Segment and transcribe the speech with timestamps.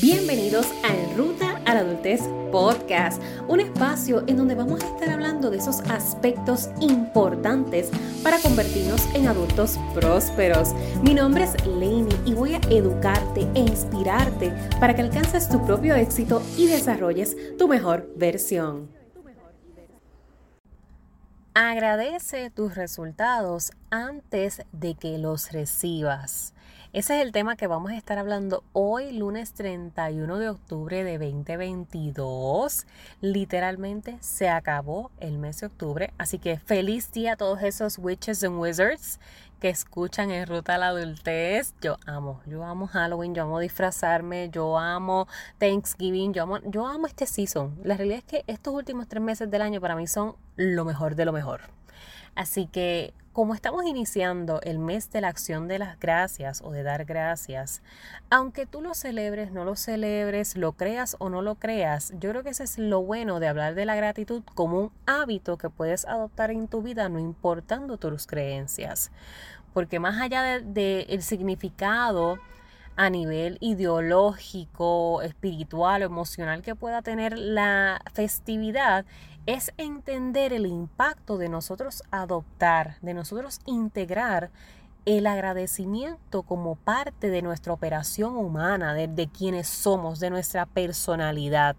[0.00, 5.50] Bienvenidos a Ruta a la Adultez Podcast, un espacio en donde vamos a estar hablando
[5.50, 7.90] de esos aspectos importantes
[8.22, 10.72] para convertirnos en adultos prósperos.
[11.02, 14.50] Mi nombre es Lainey y voy a educarte e inspirarte
[14.80, 18.88] para que alcances tu propio éxito y desarrolles tu mejor versión.
[21.52, 26.54] Agradece tus resultados antes de que los recibas.
[26.94, 31.16] Ese es el tema que vamos a estar hablando hoy, lunes 31 de octubre de
[31.16, 32.86] 2022.
[33.22, 38.44] Literalmente se acabó el mes de octubre, así que feliz día a todos esos witches
[38.44, 39.18] and wizards
[39.58, 41.74] que escuchan en Ruta a la Adultez.
[41.80, 47.06] Yo amo, yo amo Halloween, yo amo disfrazarme, yo amo Thanksgiving, yo amo, yo amo
[47.06, 47.74] este season.
[47.84, 51.14] La realidad es que estos últimos tres meses del año para mí son lo mejor
[51.14, 51.62] de lo mejor.
[52.34, 56.82] Así que como estamos iniciando el mes de la acción de las gracias o de
[56.82, 57.80] dar gracias,
[58.28, 62.42] aunque tú lo celebres, no lo celebres, lo creas o no lo creas, yo creo
[62.42, 66.04] que ese es lo bueno de hablar de la gratitud como un hábito que puedes
[66.04, 69.10] adoptar en tu vida no importando tus creencias.
[69.72, 72.38] Porque más allá del de, significado
[72.96, 79.06] a nivel ideológico, espiritual o emocional que pueda tener la festividad,
[79.46, 84.50] es entender el impacto de nosotros adoptar, de nosotros integrar
[85.04, 91.74] el agradecimiento como parte de nuestra operación humana, de, quienes somos, de nuestra personalidad.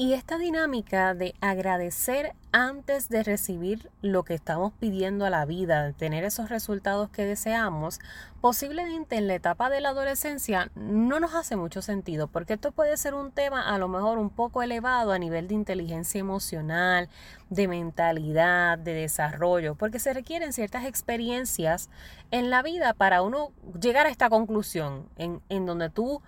[0.00, 5.92] Y esta dinámica de agradecer antes de recibir lo que estamos pidiendo a la vida,
[5.92, 7.98] tener esos resultados que deseamos,
[8.40, 12.96] posiblemente en la etapa de la adolescencia no nos hace mucho sentido, porque esto puede
[12.96, 17.08] ser un tema a lo mejor un poco elevado a nivel de inteligencia emocional,
[17.50, 21.90] de mentalidad, de desarrollo, porque se requieren ciertas experiencias
[22.30, 26.22] en la vida para uno llegar a esta conclusión, en, en donde tú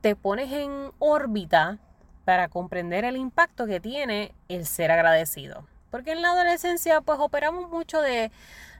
[0.00, 1.78] te pones en órbita
[2.24, 5.66] para comprender el impacto que tiene el ser agradecido.
[5.90, 8.30] Porque en la adolescencia pues operamos mucho de,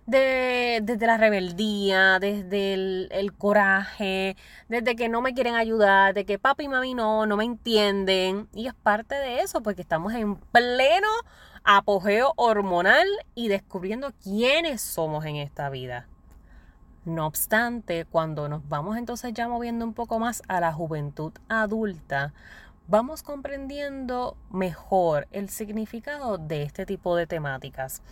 [0.06, 4.36] de desde la rebeldía, desde el, coraje,
[4.68, 8.48] desde que no me quieren ayudar, de que papi y mami no, no me entienden.
[8.54, 11.08] Y es parte de eso porque estamos en pleno
[11.64, 16.06] apogeo hormonal y descubriendo quiénes somos en esta vida.
[17.04, 22.32] No obstante, cuando nos vamos entonces ya moviendo un poco más a la juventud adulta,
[22.92, 28.02] vamos comprendiendo mejor el significado de este tipo de temáticas.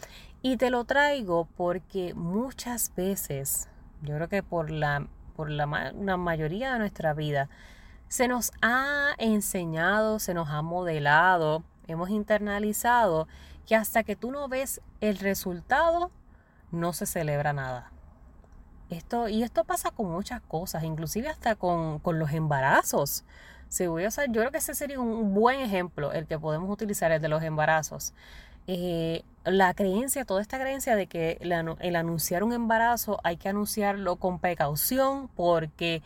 [0.40, 3.68] Y te lo traigo porque muchas veces,
[4.00, 7.50] yo creo que por la, por la, mayoría de nuestra vida,
[8.08, 13.28] se nos ha enseñado, se nos ha modelado, hemos internalizado
[13.66, 16.10] que hasta que tú no ves el resultado,
[16.70, 17.92] no se celebra nada.
[18.88, 23.24] Esto, y esto pasa con muchas cosas, inclusive hasta con, con los embarazos.
[23.70, 26.68] Si voy a usar, yo creo que ese sería un buen ejemplo, el que podemos
[26.68, 28.12] utilizar, el de los embarazos.
[28.66, 34.16] Eh, la creencia, toda esta creencia de que el anunciar un embarazo hay que anunciarlo
[34.16, 36.02] con precaución porque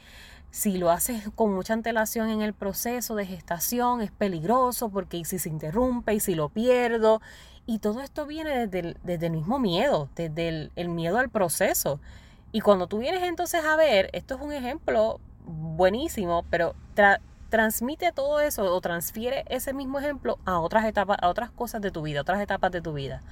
[0.50, 5.38] si lo haces con mucha antelación en el proceso de gestación es peligroso porque si
[5.38, 7.20] se interrumpe y si lo pierdo.
[7.66, 11.98] Y todo esto viene desde el, desde el mismo miedo, desde el, miedo al proceso.
[12.52, 16.74] Y cuando tú vienes entonces a ver, esto es un ejemplo buenísimo, pero
[17.54, 21.92] transmite todo eso o transfiere ese mismo ejemplo a otras etapas, a otras cosas de
[21.92, 23.22] tu vida, otras etapas de tu vida.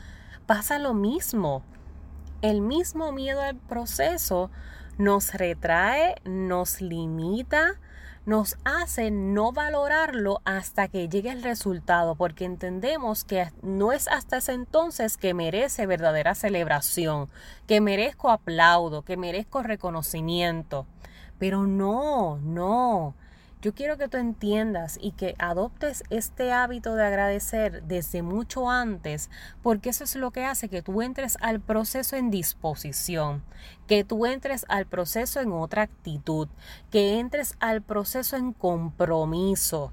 [0.47, 1.65] Pasa lo mismo.
[2.41, 4.49] El mismo miedo al proceso
[4.97, 7.81] nos retrae, nos limita,
[8.25, 14.37] nos hace no valorarlo hasta que llegue el resultado, porque entendemos que no es hasta
[14.37, 17.29] ese entonces que merece verdadera celebración,
[17.67, 20.87] que merezco aplaudo, que merezco reconocimiento.
[21.41, 23.17] Pero no, no.
[23.63, 29.31] Yo quiero que tú entiendas y que adoptes este hábito de agradecer desde mucho antes,
[29.63, 33.45] porque eso es lo que hace que tú entres al proceso en disposición,
[33.87, 36.49] que tú entres al proceso en otra actitud,
[36.91, 39.93] que entres al proceso en compromiso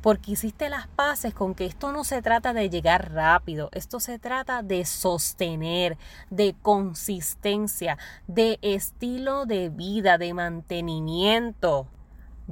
[0.00, 4.18] porque hiciste las paces con que esto no se trata de llegar rápido, esto se
[4.18, 5.98] trata de sostener,
[6.30, 11.86] de consistencia, de estilo de vida, de mantenimiento.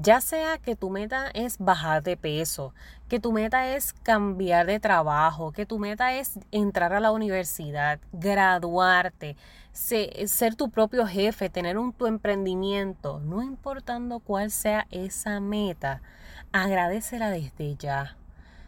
[0.00, 2.72] Ya sea que tu meta es bajar de peso,
[3.08, 7.98] que tu meta es cambiar de trabajo, que tu meta es entrar a la universidad,
[8.12, 9.36] graduarte,
[9.72, 16.00] ser tu propio jefe, tener un tu emprendimiento, no importando cuál sea esa meta,
[16.52, 18.16] agradecela desde ya.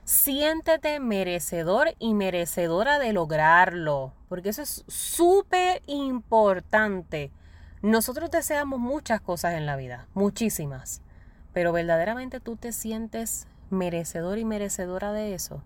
[0.02, 7.30] Siéntete merecedor y merecedora de lograrlo, porque eso es súper importante.
[7.82, 11.02] Nosotros deseamos muchas cosas en la vida, muchísimas
[11.52, 15.62] pero verdaderamente tú te sientes merecedor y merecedora de eso.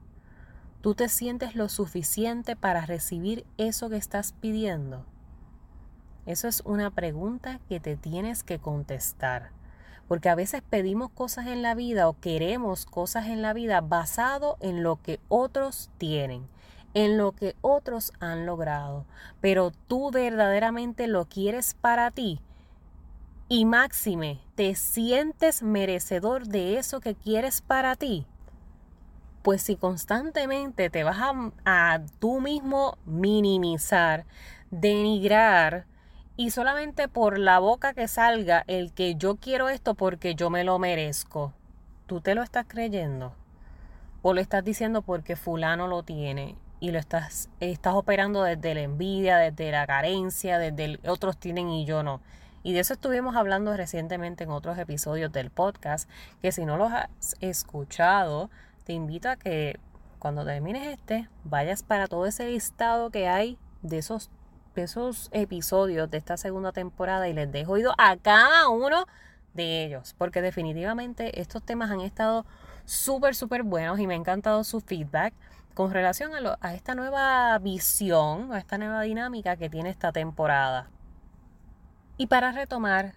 [0.81, 5.07] ¿Tú te sientes lo suficiente para recibir eso que estás pidiendo?
[6.27, 9.51] Eso es una pregunta que te tienes que contestar.
[10.09, 14.59] Porque a veces pedimos cosas en la vida o queremos cosas en la vida basado
[14.61, 16.47] en lo que otros tienen,
[16.93, 19.07] en lo que otros han logrado.
[19.41, 22.41] Pero tú verdaderamente lo quieres para ti.
[23.49, 28.27] Y máxime, ¿te sientes merecedor de eso que quieres para ti?
[29.43, 34.25] Pues si constantemente te vas a, a tú mismo minimizar,
[34.71, 35.87] denigrar,
[36.37, 40.65] y solamente por la boca que salga el que yo quiero esto porque yo me
[40.65, 41.53] lo merezco,
[42.07, 43.35] ¿tú te lo estás creyendo?
[44.23, 46.57] ¿O lo estás diciendo porque fulano lo tiene?
[46.81, 51.69] Y lo estás, estás operando desde la envidia, desde la carencia, desde el, otros tienen
[51.69, 52.21] y yo no.
[52.65, 56.09] Y de eso estuvimos hablando recientemente en otros episodios del podcast,
[56.41, 58.49] que si no los has escuchado,
[58.85, 59.79] te invito a que
[60.19, 64.31] cuando termines este, vayas para todo ese listado que hay de esos,
[64.75, 69.05] esos episodios de esta segunda temporada y les dejo oído a cada uno
[69.53, 72.47] de ellos, porque definitivamente estos temas han estado
[72.87, 75.35] súper, súper buenos y me ha encantado su feedback
[75.75, 80.13] con relación a, lo, a esta nueva visión, a esta nueva dinámica que tiene esta
[80.13, 80.89] temporada.
[82.17, 83.15] Y para retomar,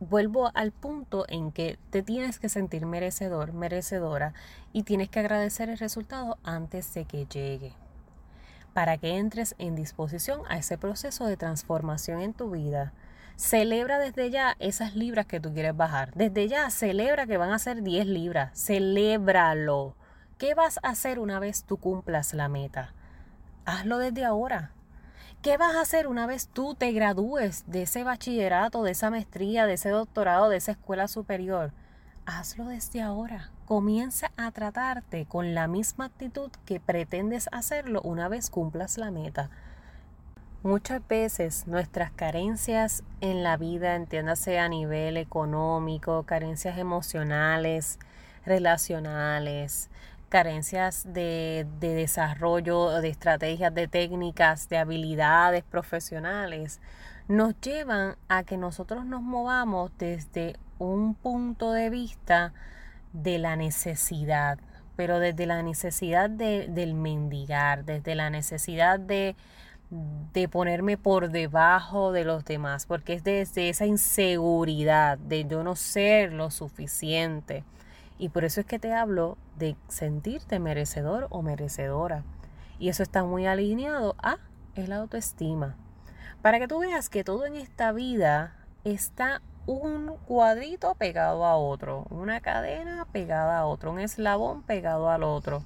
[0.00, 4.34] vuelvo al punto en que te tienes que sentir merecedor, merecedora
[4.72, 7.72] y tienes que agradecer el resultado antes de que llegue.
[8.74, 12.92] Para que entres en disposición a ese proceso de transformación en tu vida.
[13.36, 16.12] Celebra desde ya esas libras que tú quieres bajar.
[16.14, 18.50] Desde ya celebra que van a ser 10 libras.
[18.60, 19.94] Celébralo.
[20.38, 22.92] ¿Qué vas a hacer una vez tú cumplas la meta?
[23.64, 24.72] Hazlo desde ahora.
[25.42, 29.66] ¿Qué vas a hacer una vez tú te gradúes de ese bachillerato, de esa maestría,
[29.66, 31.70] de ese doctorado, de esa escuela superior?
[32.26, 33.52] Hazlo desde ahora.
[33.64, 39.48] Comienza a tratarte con la misma actitud que pretendes hacerlo una vez cumplas la meta.
[40.64, 48.00] Muchas veces nuestras carencias en la vida, entiéndase a nivel económico, carencias emocionales,
[48.44, 49.88] relacionales,
[50.28, 56.80] carencias de, desarrollo, de estrategias, de técnicas, de habilidades profesionales,
[57.28, 62.52] nos llevan a que nosotros nos movamos desde un punto de vista
[63.12, 64.58] de la necesidad,
[64.96, 69.34] pero desde la necesidad de, del mendigar, desde la necesidad de,
[69.90, 75.76] de ponerme por debajo de los demás, porque es desde esa inseguridad de yo no
[75.76, 77.64] ser lo suficiente
[78.18, 82.24] y por eso es que te hablo de sentirte merecedor o merecedora.
[82.78, 84.38] Y eso está muy alineado a
[84.74, 85.76] el autoestima.
[86.42, 92.06] Para que tú veas que todo en esta vida está un cuadrito pegado a otro,
[92.10, 95.62] una cadena pegada a otro, un eslabón pegado al otro.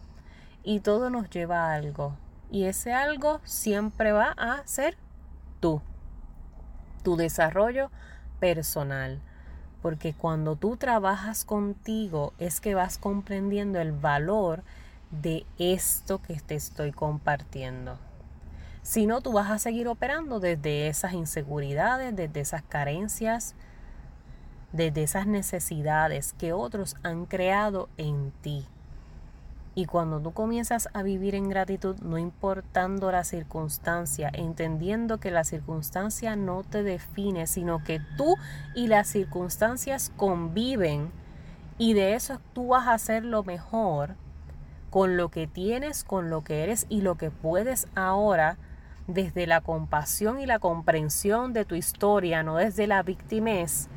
[0.62, 2.16] Y todo nos lleva a algo.
[2.50, 4.96] Y ese algo siempre va a ser
[5.60, 5.80] tú,
[7.02, 7.90] tu desarrollo
[8.40, 9.22] personal
[9.82, 14.62] porque cuando tú trabajas contigo es que vas comprendiendo el valor
[15.10, 17.98] de esto que te estoy compartiendo.
[18.82, 23.54] Si no, tú vas a seguir operando desde esas inseguridades, desde esas carencias,
[24.72, 28.66] desde esas necesidades que otros han creado en ti.
[29.74, 35.44] Y cuando tú comienzas a vivir en gratitud, no importando la circunstancia, entendiendo que la
[35.44, 38.36] circunstancia no te define, sino que tú
[38.74, 41.10] y las circunstancias conviven
[41.78, 44.14] y de eso tú vas a hacer lo mejor
[44.90, 48.58] con lo que tienes, con lo que eres y lo que puedes ahora
[49.06, 53.88] desde la compasión y la comprensión de tu historia, no desde la victimez,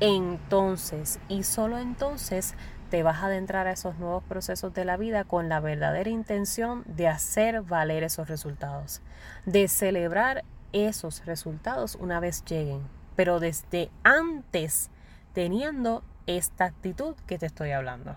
[0.00, 2.54] entonces y solo entonces
[2.90, 6.84] te vas a adentrar a esos nuevos procesos de la vida con la verdadera intención
[6.86, 9.02] de hacer valer esos resultados,
[9.44, 12.82] de celebrar esos resultados una vez lleguen,
[13.16, 14.90] pero desde antes
[15.34, 18.16] teniendo esta actitud que te estoy hablando.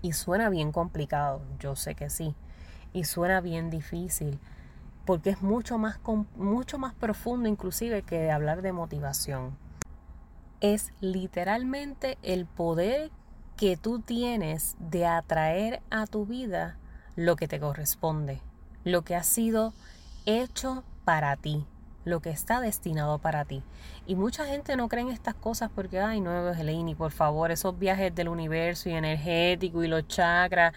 [0.00, 2.34] Y suena bien complicado, yo sé que sí,
[2.92, 4.38] y suena bien difícil,
[5.04, 5.98] porque es mucho más,
[6.36, 9.56] mucho más profundo inclusive que hablar de motivación
[10.60, 13.10] es literalmente el poder
[13.58, 16.78] que tú tienes de atraer a tu vida
[17.16, 18.40] lo que te corresponde,
[18.84, 19.74] lo que ha sido
[20.26, 21.66] hecho para ti,
[22.04, 23.64] lo que está destinado para ti.
[24.06, 27.76] Y mucha gente no cree en estas cosas porque, ay, no, Helene, por favor, esos
[27.76, 30.72] viajes del universo y energético y los chakras.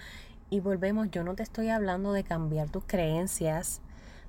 [0.49, 3.79] Y volvemos, yo no te estoy hablando de cambiar tus creencias,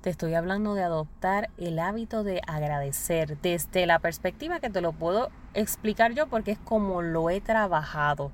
[0.01, 4.91] te estoy hablando de adoptar el hábito de agradecer desde la perspectiva que te lo
[4.91, 8.31] puedo explicar yo porque es como lo he trabajado.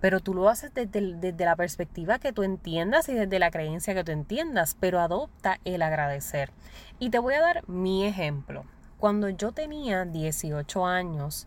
[0.00, 4.04] Pero tú lo haces desde, la perspectiva que tú entiendas y desde la creencia que
[4.04, 6.52] tú entiendas, pero adopta el agradecer.
[6.98, 8.64] Y te voy a dar mi ejemplo.
[8.98, 11.46] Cuando yo tenía 18 años,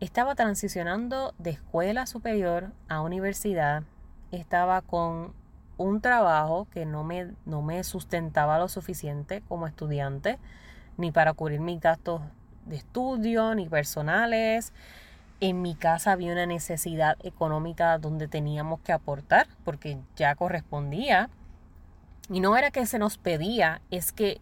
[0.00, 3.84] estaba transicionando de escuela superior a universidad,
[4.32, 5.34] estaba con
[5.76, 10.38] un trabajo que no me, no me sustentaba lo suficiente como estudiante,
[10.96, 12.22] ni para cubrir mis gastos
[12.66, 14.72] de estudio, ni personales.
[15.42, 21.30] En mi casa había una necesidad económica donde teníamos que aportar, porque ya correspondía.
[22.30, 24.40] Y no era que se nos pedía, es que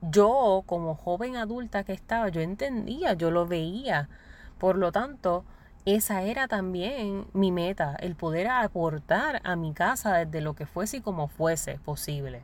[0.00, 4.08] yo como joven adulta que estaba, yo entendía, yo lo veía.
[4.56, 5.44] Por lo tanto,
[5.84, 10.96] esa era también mi meta, el poder aportar a mi casa desde lo que fuese
[10.96, 12.42] y como fuese posible.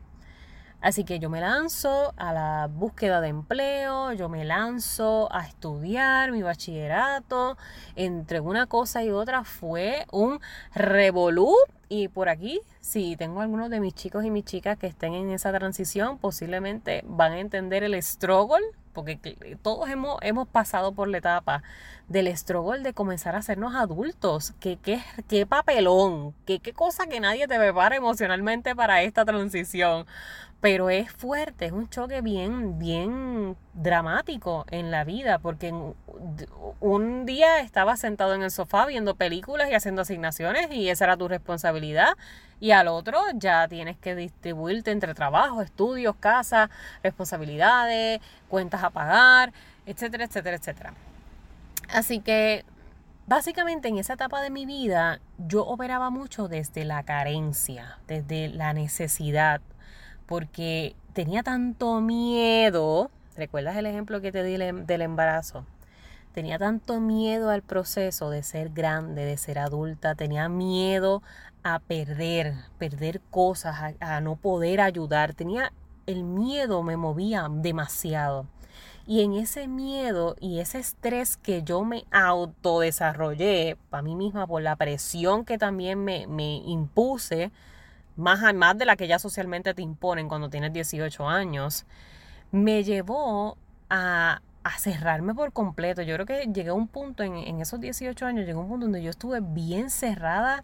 [0.83, 6.33] Así que yo me lanzo a la búsqueda de empleo, yo me lanzo a estudiar
[6.33, 7.57] mi bachillerato.
[7.95, 10.41] Entre una cosa y otra fue un
[10.75, 11.55] revolú.
[11.95, 15.31] Y por aquí, si tengo algunos de mis chicos y mis chicas que estén en
[15.31, 19.19] esa transición, posiblemente van a entender el struggle porque
[19.63, 21.63] todos hemos, hemos pasado por la etapa
[22.09, 24.55] del estrogol de comenzar a hacernos adultos.
[24.59, 26.35] ¿Qué, qué, qué papelón?
[26.47, 30.07] ¿Qué, ¿Qué cosa que nadie te prepara emocionalmente para esta transición?
[30.63, 35.75] Pero es fuerte, es un choque bien, bien dramático en la vida, porque
[36.79, 41.17] un día estabas sentado en el sofá viendo películas y haciendo asignaciones y esa era
[41.17, 41.27] tu
[42.63, 46.71] y al otro ya tienes que distribuirte entre trabajo, estudios, casa,
[47.03, 49.53] responsabilidades, cuentas a pagar,
[49.85, 50.95] etcétera, etcétera, etcétera.
[51.93, 52.65] Así que
[53.27, 58.73] básicamente en esa etapa de mi vida yo operaba mucho desde la carencia, desde la
[58.75, 59.61] necesidad,
[60.27, 65.67] porque tenía tanto miedo, ¿recuerdas el ejemplo que te di del embarazo?
[66.33, 71.23] Tenía tanto miedo al proceso de ser grande, de ser adulta, tenía miedo
[71.63, 75.35] a perder, perder cosas, a, no poder ayudar.
[75.35, 75.73] Tenía
[76.07, 78.47] el miedo me movía demasiado.
[79.07, 84.63] Y en ese miedo y ese estrés que yo me autodesarrollé para mí misma por
[84.63, 87.51] la presión que también me, me impuse,
[88.17, 91.85] más, más de la que ya socialmente te imponen cuando tienes 18 años,
[92.53, 93.57] me llevó
[93.91, 96.03] a, a cerrarme por completo.
[96.03, 98.69] Yo creo que llegué a un punto en, en esos 18 años, llegué a un
[98.69, 100.63] punto donde yo estuve bien cerrada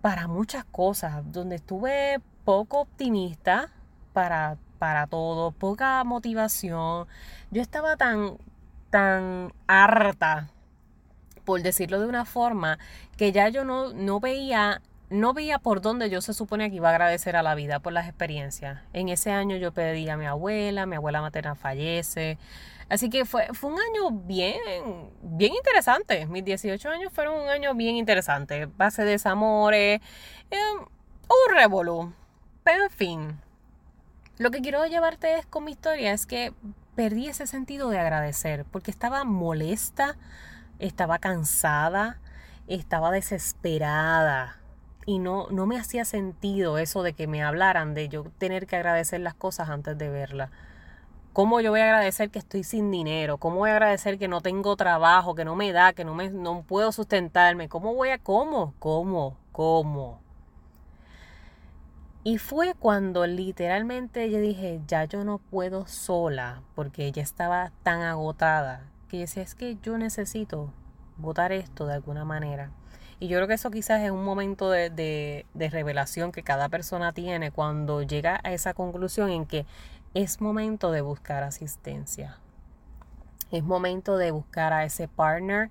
[0.00, 3.70] para muchas cosas, donde estuve poco optimista
[4.12, 7.06] para, para todo, poca motivación.
[7.50, 8.38] Yo estaba tan,
[8.90, 10.48] tan harta,
[11.44, 12.78] por decirlo de una forma,
[13.16, 16.88] que ya yo no, no veía no veía por dónde yo se supone que iba
[16.88, 18.80] a agradecer a la vida por las experiencias.
[18.92, 22.38] En ese año yo pedí a mi abuela, mi abuela materna fallece,
[22.88, 26.26] Así que fue, fue un año bien, bien interesante.
[26.26, 28.66] Mis 18 años fueron un año bien interesante.
[28.66, 30.00] Base de desamores,
[30.50, 32.12] eh, un revolú.
[32.64, 33.40] Pero en fin,
[34.38, 36.52] lo que quiero llevarte es con mi historia es que
[36.94, 40.16] perdí ese sentido de agradecer porque estaba molesta,
[40.78, 42.18] estaba cansada,
[42.66, 44.58] estaba desesperada
[45.06, 48.76] y no, no me hacía sentido eso de que me hablaran de yo tener que
[48.76, 50.50] agradecer las cosas antes de verlas.
[51.38, 53.38] ¿Cómo yo voy a agradecer que estoy sin dinero?
[53.38, 56.30] ¿Cómo voy a agradecer que no tengo trabajo, que no me da, que no, me,
[56.30, 57.68] no puedo sustentarme?
[57.68, 60.20] ¿Cómo voy a, cómo, cómo, cómo?
[62.24, 68.02] Y fue cuando literalmente yo dije, ya yo no puedo sola, porque ella estaba tan
[68.02, 70.72] agotada, que decía, es que yo necesito
[71.18, 72.72] votar esto de alguna manera.
[73.20, 77.12] Y yo creo que eso quizás es un momento de, de, revelación que cada persona
[77.12, 79.66] tiene cuando llega a esa conclusión en que
[80.14, 82.38] es momento de buscar asistencia.
[83.50, 85.70] Es momento de buscar a ese partner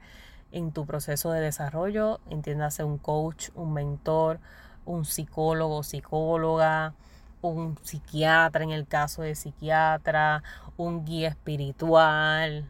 [0.52, 4.40] en tu proceso de desarrollo, entiéndase un coach, un mentor,
[4.86, 6.94] un psicólogo, psicóloga,
[7.42, 10.44] un psiquiatra en el caso de psiquiatra,
[10.78, 12.70] un guía espiritual,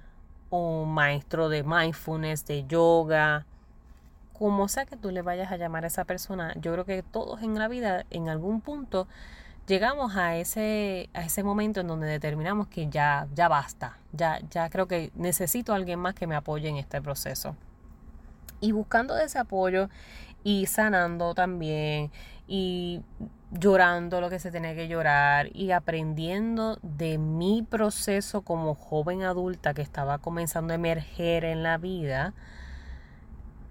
[0.50, 3.46] un maestro de mindfulness, de yoga,
[4.34, 7.42] como sea que tú le vayas a llamar a esa persona, yo creo que todos
[7.42, 9.08] en la vida en algún punto
[9.68, 14.70] llegamos a ese, a ese momento en donde determinamos que ya, ya basta, ya, ya
[14.70, 17.56] creo que necesito a alguien más que me apoye en este proceso.
[18.60, 19.90] Y buscando ese apoyo
[20.44, 22.12] y sanando también
[22.48, 23.02] y
[23.52, 29.74] llorando lo que se tiene que llorar y aprendiendo de mi proceso como joven adulta
[29.74, 32.34] que estaba comenzando a emerger en la vida,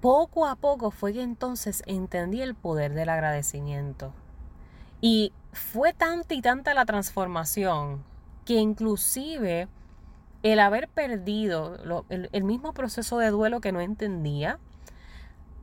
[0.00, 4.12] poco a poco fue que entonces entendí el poder del agradecimiento.
[5.00, 8.05] Y fue tanta y tanta la transformación
[8.45, 9.69] que inclusive
[10.43, 11.77] el haber perdido
[12.09, 14.59] el, mismo proceso de duelo que no entendía,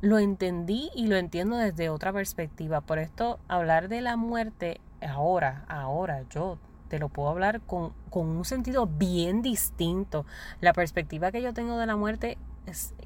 [0.02, 2.82] lo entendí y lo entiendo desde otra perspectiva.
[2.82, 6.58] Por esto, hablar de la muerte ahora, ahora, yo
[6.90, 10.26] te lo puedo hablar con, un sentido bien distinto.
[10.60, 12.38] La perspectiva que yo tengo de la muerte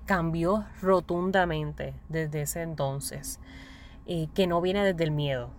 [0.05, 3.39] cambió rotundamente desde ese entonces,
[4.07, 5.51] eh, que no viene desde el miedo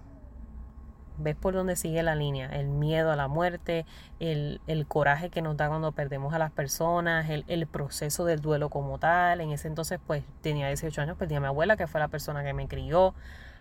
[1.18, 3.86] ves por dónde sigue la línea, el miedo a la muerte,
[4.20, 8.98] el, coraje que nos da cuando perdemos a las personas, el, proceso del duelo como
[8.98, 9.40] tal.
[9.40, 12.42] En ese entonces pues tenía 18 años, perdí a mi abuela, que fue la persona
[12.42, 13.14] que me crió.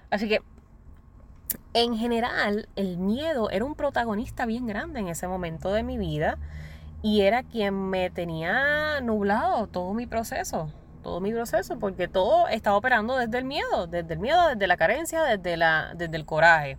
[0.10, 0.42] Así que
[1.74, 6.38] en general el miedo era un protagonista bien grande en ese momento de mi vida
[7.02, 10.70] y era quien me tenía nublado todo mi proceso
[11.08, 14.76] todo mi proceso porque todo estaba operando desde el miedo, desde el miedo, desde la
[14.76, 16.78] carencia, desde, la, desde el coraje.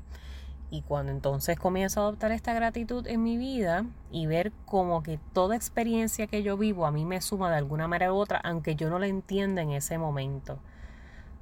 [0.71, 5.19] Y cuando entonces comienzo a adoptar esta gratitud en mi vida y ver como que
[5.33, 8.77] toda experiencia que yo vivo a mí me suma de alguna manera u otra, aunque
[8.77, 10.59] yo no la entienda en ese momento.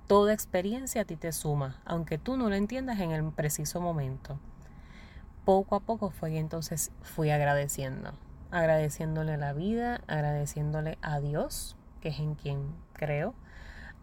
[0.06, 4.38] Toda experiencia a ti te suma, aunque tú no la entiendas en el preciso momento.
[5.44, 8.12] Poco a poco fue que entonces fui agradeciendo,
[8.52, 13.34] agradeciéndole a la vida, agradeciéndole a Dios, que es en quien creo,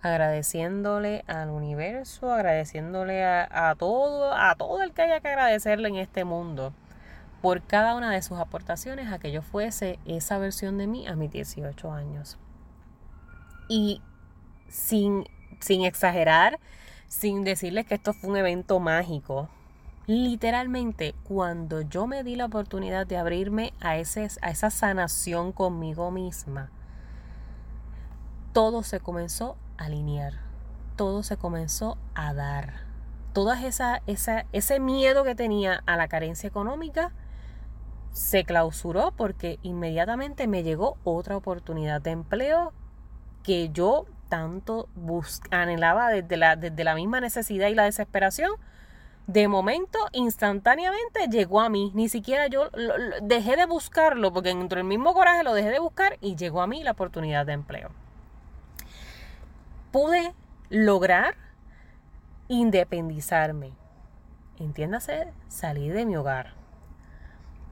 [0.04, 6.26] agradeciéndole al universo, agradeciéndole a, todo, a todo el que haya que agradecerle en este
[6.26, 6.74] mundo
[7.42, 11.16] por cada una de sus aportaciones a que yo fuese esa versión de mí a
[11.16, 12.38] mis 18 años.
[13.70, 14.02] Y
[14.68, 15.26] sin,
[15.62, 16.60] sin exagerar,
[17.08, 19.48] sin decirles que esto fue un evento mágico,
[20.06, 26.12] literalmente cuando yo me di la oportunidad de abrirme a, ese, a esa sanación conmigo
[26.12, 26.72] misma,
[28.52, 30.34] todo se comenzó alinear.
[30.96, 32.74] Todo se comenzó a dar.
[33.34, 37.12] Todo esa, esa, ese miedo que tenía a la carencia económica
[38.12, 42.74] se clausuró porque inmediatamente me llegó otra oportunidad de empleo
[43.42, 44.88] que yo tanto
[45.50, 48.52] anhelaba desde la, desde la misma necesidad y la desesperación.
[49.26, 51.92] De momento, instantáneamente llegó a mí.
[51.96, 52.70] Ni siquiera yo
[53.22, 56.68] dejé de buscarlo porque dentro del mismo coraje lo dejé de buscar y llegó a
[56.68, 58.03] mí la oportunidad de empleo
[59.94, 60.34] pude
[60.72, 61.36] lograr
[62.48, 63.74] independizarme.
[64.58, 66.56] Entiéndase, salir de mi hogar.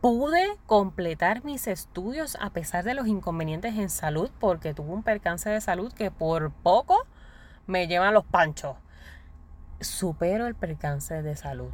[0.02, 5.50] Pude completar mis estudios a pesar de los inconvenientes en salud porque tuve un percance
[5.50, 7.08] de salud que por poco
[7.66, 8.78] me llevan los panchos.
[9.80, 11.74] Supero el percance de salud.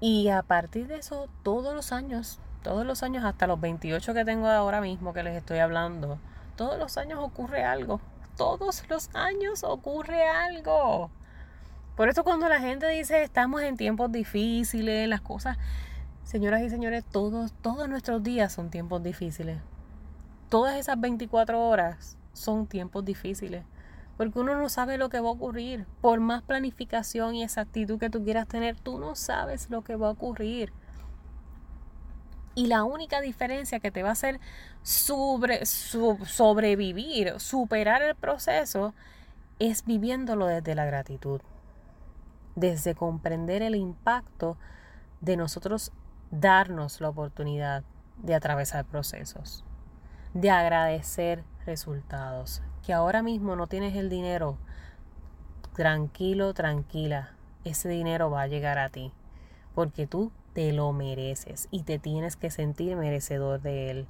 [0.00, 4.24] Y a partir de eso, todos los años, todos los años, hasta los 28 que
[4.24, 6.18] tengo ahora mismo que les estoy hablando,
[6.56, 8.00] todos los años ocurre algo
[8.38, 11.10] todos los años ocurre algo.
[11.96, 15.58] Por eso cuando la gente dice estamos en tiempos difíciles, las cosas,
[16.22, 19.58] señoras y señores, todos, todos nuestros días son tiempos difíciles.
[20.48, 23.64] Todas esas 24 horas son tiempos difíciles.
[24.16, 25.86] Porque uno no sabe lo que va a ocurrir.
[26.00, 30.08] Por más planificación y exactitud que tú quieras tener, tú no sabes lo que va
[30.08, 30.72] a ocurrir.
[32.58, 34.40] Y la única diferencia que te va a hacer
[34.82, 38.94] sobre, sobrevivir, superar el proceso,
[39.60, 41.40] es viviéndolo desde la gratitud.
[42.56, 44.56] Desde comprender el impacto
[45.20, 45.92] de nosotros
[46.32, 47.84] darnos la oportunidad
[48.16, 49.64] de atravesar procesos,
[50.34, 52.60] de agradecer resultados.
[52.84, 54.58] Que ahora mismo no tienes el dinero,
[55.76, 59.12] tranquilo, tranquila, ese dinero va a llegar a ti,
[59.76, 64.06] porque tú te lo mereces y te tienes que sentir merecedor de él.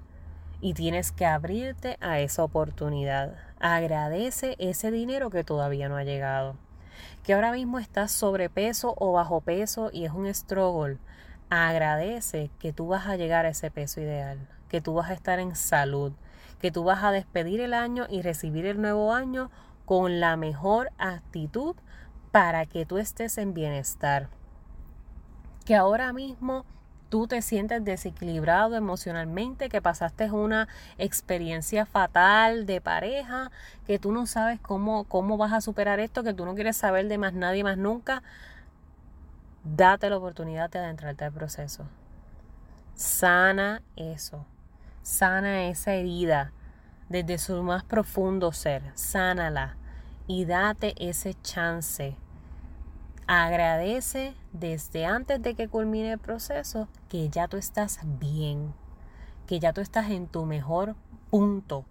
[0.62, 3.34] Y tienes que abrirte a esa oportunidad.
[3.60, 6.56] Agradece ese dinero que todavía no ha llegado.
[7.22, 10.96] Que ahora mismo estás sobrepeso o bajo peso y es un struggle.
[11.50, 14.38] Agradece que tú vas a llegar a ese peso ideal.
[14.70, 16.14] Que tú vas a estar en salud.
[16.62, 19.50] Que tú vas a despedir el año y recibir el nuevo año
[19.84, 21.76] con la mejor actitud
[22.30, 24.30] para que tú estés en bienestar
[25.68, 26.64] que ahora mismo
[27.10, 33.50] tú te sientes desequilibrado emocionalmente, que pasaste una experiencia fatal de pareja,
[33.86, 37.06] que tú no sabes cómo, cómo vas a superar esto, que tú no quieres saber
[37.06, 38.22] de más nadie más nunca,
[39.62, 41.84] date la oportunidad de adentrarte al proceso.
[42.94, 44.46] Sana eso,
[45.02, 46.50] sana esa herida
[47.10, 49.76] desde su más profundo ser, sánala
[50.26, 52.16] y date ese chance
[53.30, 58.72] Agradece desde antes de que culmine el proceso que ya tú estás bien,
[59.46, 60.96] que ya tú estás en tu mejor
[61.28, 61.84] punto,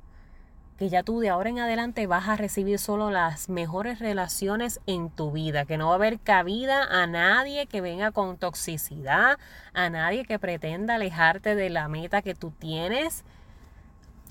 [0.79, 5.11] que ya tú de ahora en adelante vas a recibir solo las mejores relaciones en
[5.11, 9.37] tu vida, que no va a haber cabida a nadie que venga con toxicidad,
[9.75, 13.23] a nadie que pretenda alejarte de la meta que tú tienes.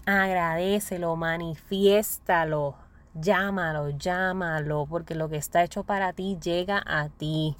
[0.06, 2.74] Agradecelo, manifiéstalo,
[3.20, 7.56] llámalo, llámalo, porque lo que está hecho para ti llega a ti.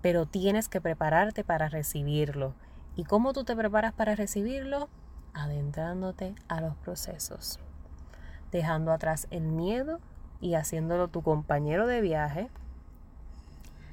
[0.00, 2.54] Pero tienes que prepararte para recibirlo.
[2.96, 4.88] ¿Y cómo tú te preparas para recibirlo?
[5.38, 7.58] adentrándote a los procesos,
[8.50, 10.00] dejando atrás el miedo
[10.40, 12.48] y haciéndolo tu compañero de viaje,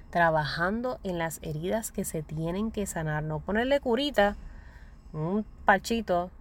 [0.09, 4.37] trabajando en las heridas que se tienen que sanar, no ponerle curita,
[5.13, 6.31] un pachito,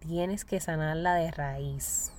[0.00, 2.12] tienes que sanarla de raíz,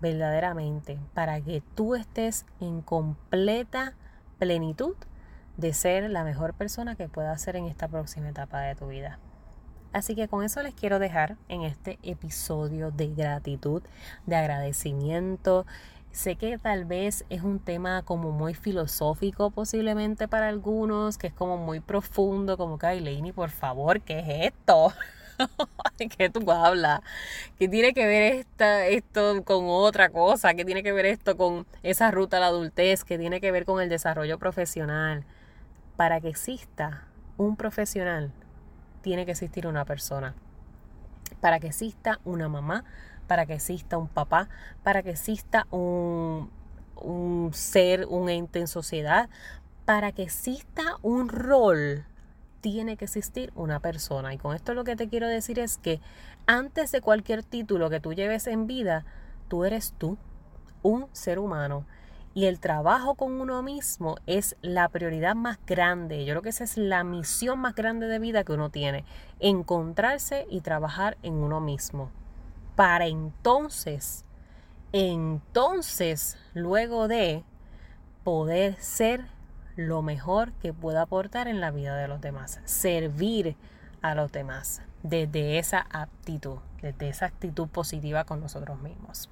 [0.00, 3.94] verdaderamente, para que tú estés en completa
[4.38, 4.94] plenitud
[5.56, 9.18] de ser la mejor persona que puedas ser en esta próxima etapa de tu vida.
[9.92, 13.82] Así que con eso les quiero dejar en este episodio de gratitud,
[14.26, 15.64] de agradecimiento.
[16.12, 21.32] Sé que tal vez es un tema como muy filosófico posiblemente para algunos, que es
[21.32, 24.92] como muy profundo, como que, ay, Leini, por favor, ¿qué es esto?
[25.98, 27.00] ¿De qué tú hablas?
[27.58, 30.54] ¿Qué tiene que ver esta, esto con otra cosa?
[30.54, 33.04] ¿Qué tiene que ver esto con esa ruta a la adultez?
[33.04, 35.24] ¿Qué tiene que ver con el desarrollo profesional?
[35.96, 37.04] Para que exista
[37.36, 38.32] un profesional
[39.02, 40.34] tiene que existir una persona.
[41.40, 42.84] Para que exista una mamá,
[43.28, 44.48] para que exista un papá,
[44.82, 46.50] para que exista un,
[46.96, 49.28] un ser, un ente en sociedad,
[49.84, 52.04] para que exista un rol,
[52.66, 54.34] tiene que existir una persona.
[54.34, 56.00] Y con esto lo que te quiero decir es que
[56.46, 59.04] antes de cualquier título que tú lleves en vida,
[59.46, 60.18] tú eres tú,
[60.82, 61.86] un ser humano.
[62.34, 66.24] Y el trabajo con uno mismo es la prioridad más grande.
[66.24, 69.04] Yo creo que esa es la misión más grande de vida que uno tiene.
[69.38, 72.10] Encontrarse y trabajar en uno mismo.
[72.74, 74.24] Para entonces,
[74.90, 77.44] entonces, luego de
[78.24, 79.35] poder ser
[79.76, 82.60] lo mejor que pueda aportar en la vida de los demás.
[82.64, 83.56] Servir
[84.02, 89.30] a los demás desde esa aptitud, desde esa actitud positiva con nosotros mismos.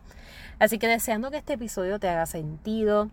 [0.59, 3.11] Así que deseando que este episodio te haga sentido,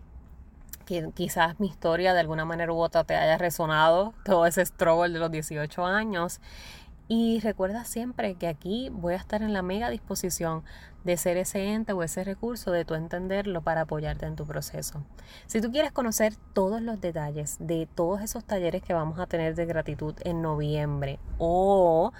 [0.84, 5.12] que quizás mi historia de alguna manera u otra te haya resonado, todo ese struggle
[5.12, 6.40] de los 18 años.
[7.08, 10.62] Y recuerda siempre que aquí voy a estar en la mega disposición
[11.04, 15.04] de ser ese ente o ese recurso de tu entenderlo para apoyarte en tu proceso.
[15.46, 19.54] Si tú quieres conocer todos los detalles de todos esos talleres que vamos a tener
[19.54, 22.12] de gratitud en noviembre o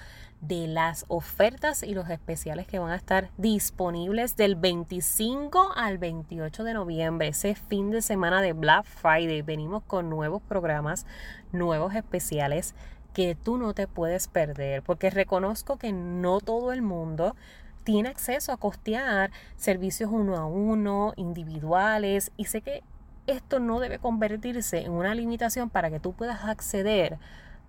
[0.43, 6.65] de las ofertas y los especiales que van a estar disponibles del 25 al 28
[6.65, 9.43] de noviembre, ese fin de semana de Black Friday.
[9.43, 11.07] Venimos con nuevos programas,
[11.53, 12.75] nuevos especiales
[13.13, 17.37] que tú no te puedes perder, porque reconozco que no todo el mundo
[17.85, 22.83] tiene acceso a costear servicios uno a uno, individuales, y sé que
[23.27, 27.19] esto no debe convertirse en una limitación para que tú puedas acceder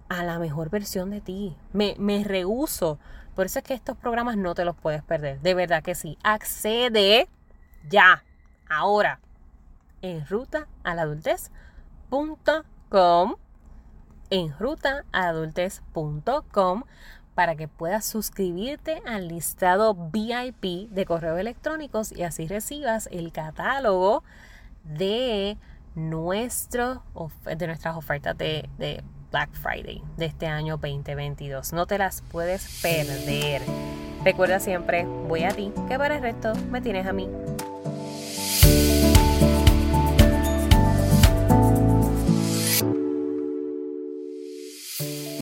[0.09, 1.55] a la mejor versión de ti.
[1.73, 2.99] Me, me rehuso.
[3.35, 5.39] Por eso es que estos programas no te los puedes perder.
[5.41, 6.17] De verdad que sí.
[6.23, 7.27] Accede
[7.89, 8.23] ya,
[8.69, 9.19] ahora,
[10.01, 11.07] en ruta a la.
[14.33, 16.83] En ruta a adultez.com
[17.35, 24.23] para que puedas suscribirte al listado VIP de correos electrónicos y así recibas el catálogo
[24.85, 25.55] de,
[25.93, 27.03] nuestro,
[27.45, 31.71] de nuestras ofertas de, de Black Friday de este año 2022.
[31.71, 33.61] No te las puedes perder.
[34.23, 37.29] Recuerda siempre, voy a ti, que para el resto me tienes a mí.